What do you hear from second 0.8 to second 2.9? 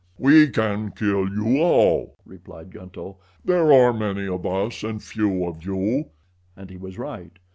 kill you all," replied